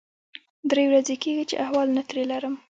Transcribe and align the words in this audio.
درې 0.69 0.83
ورځې 0.89 1.15
کېږي 1.23 1.43
چې 1.49 1.55
احوال 1.63 1.87
نه 1.97 2.03
ترې 2.07 2.23
لرم. 2.31 2.55